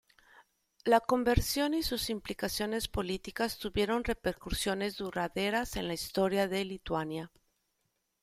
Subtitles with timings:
[0.83, 7.31] La conversión y sus implicaciones políticas tuvieron repercusiones duraderas en la historia de Lituania.